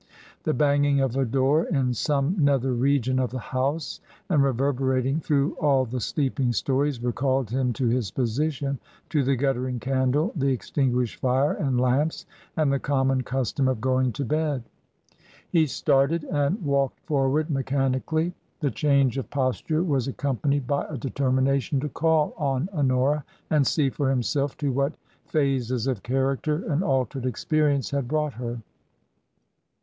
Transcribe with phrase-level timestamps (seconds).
[0.45, 5.53] The banging of a door in some nether region of the house and reverberating through
[5.61, 8.79] all the sleeping stories recalled him to his position—
[9.11, 12.25] to the guttering candle, the extinguished fire and lamps,
[12.57, 14.63] and the common custom of going to bed.
[15.47, 18.33] He started and walked forward mechani cally.
[18.59, 23.91] The change of posture was accompanied by a determination to call on Honora and see
[23.91, 24.93] for himself to what
[25.27, 28.63] phases of character an altered experience had brought her.